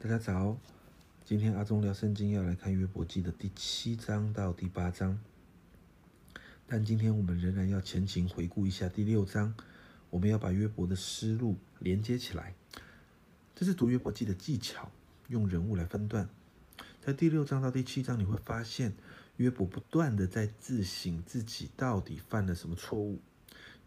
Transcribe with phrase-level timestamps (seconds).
[0.00, 0.56] 大家早，
[1.24, 5.18] 今天阿忠聊圣经要来看约伯记的第七章到第八章，
[6.68, 9.52] 但今天我们仍然要前情回顾一下第六章，
[10.08, 12.54] 我们要把约伯的思路连接起来。
[13.56, 14.88] 这是读约伯记的技巧，
[15.26, 16.28] 用人物来分段。
[17.00, 18.92] 在第六章到第七章，你会发现
[19.38, 23.18] 约伯不断的在自省自己到底犯了什么错误，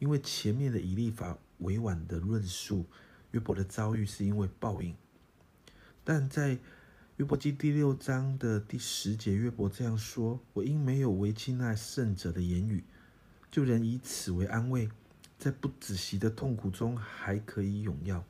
[0.00, 2.84] 因为前面的以利法委婉的论述。
[3.30, 4.92] 约伯的遭遇是因为报应，
[6.04, 6.58] 但在
[7.16, 12.82] 约伯记第六章的第十节，约伯这样说：“我因没有违亲那圣者的言语，
[13.50, 14.88] 就人以此为安慰，
[15.38, 18.24] 在不止息的痛苦中还可以永耀。”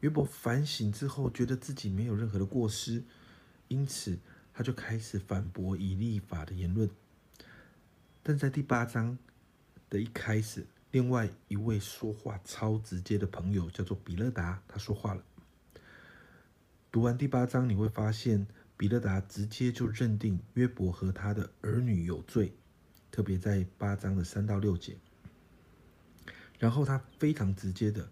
[0.00, 3.02] 约伯反省之后，觉得自己没有任何的过失，
[3.68, 4.18] 因此
[4.52, 6.90] 他就开始反驳以立法的言论。
[8.22, 9.18] 但在第八章
[9.88, 10.66] 的一开始。
[10.90, 15.24] 另外一位说话超直接的朋友叫做比勒达，他说话了。
[16.94, 22.52] 读完第八章，你会发现比勒达直接就认定约伯和他的儿女有罪，
[23.10, 24.96] 特别在八章的三到六节。
[26.56, 28.08] 然后他非常直接的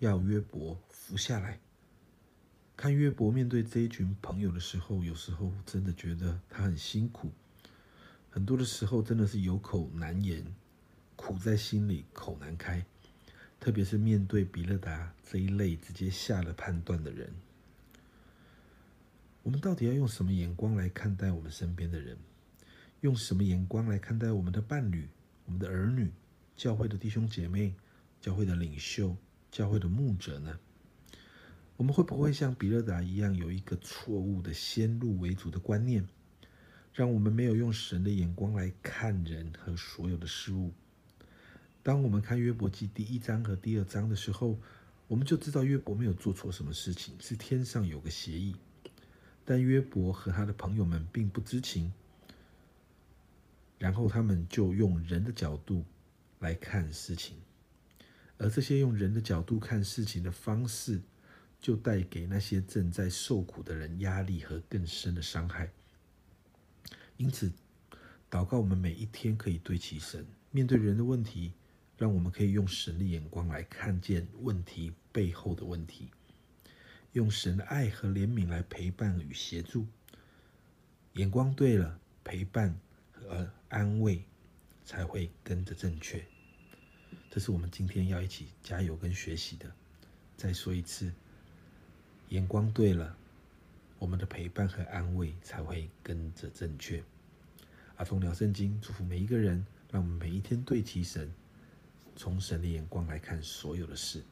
[0.00, 1.60] 要约伯服下来。
[2.76, 7.30] 看约伯面对这一群朋友的时候，有时候真的觉得他很辛苦，
[8.28, 10.44] 很多的时候真的是有口难言。
[11.14, 12.84] 苦在心里，口难开，
[13.60, 17.32] 特别是面对比勒达这一类直接下了判断的人，
[19.46, 22.18] 我们到底要用什么眼光来看待我们身边的人？
[23.02, 25.08] 用什么眼光来看待我们的伴侣、
[25.44, 26.10] 我们的儿女、
[26.56, 27.72] 教会的弟兄姐妹、
[28.20, 29.16] 教会的领袖、
[29.52, 30.58] 教会的牧者呢？
[31.76, 36.04] 我们会不会像比勒达一样，有一个错误的先入为主的观念，
[36.92, 40.72] 让我们没有用神的眼光来看人和所有的事物？
[41.84, 44.58] 当我们看约伯记第一章和第二章的时候，
[45.06, 48.56] 我们就知道约伯没有做错什么事情，是天上有个协议。
[49.46, 51.90] 但约伯和他的朋友们并不知情，
[53.78, 55.84] 然后他们就用人的角度
[56.40, 57.38] 来看事情，
[58.36, 61.00] 而这些用人的角度看事情的方式，
[61.58, 65.70] 就带给那些正在受苦的人压力和更深的伤害。
[67.16, 67.50] 因此，
[68.30, 71.52] 祷告我们每一天可以对齐神，面对人的问题。
[71.98, 76.10] 让我们可以用神的眼光来看见问题背后的问题，
[77.16, 79.86] 用神的爱和怜悯来陪伴与协助。
[81.14, 82.78] 眼光对了，陪伴
[83.10, 84.22] 和安慰
[84.84, 86.22] 才会跟着正确。
[87.30, 89.72] 这是我们今天要一起加油跟学习的。
[90.36, 91.10] 再说一次，
[92.28, 93.16] 眼光对了，
[93.98, 97.02] 我们的陪伴和安慰才会跟着正确。
[97.96, 101.32] 阿忠聊圣经，祝福每一个人，让我们每一天对齐神。
[102.14, 104.22] 从神的眼光来看所有的事。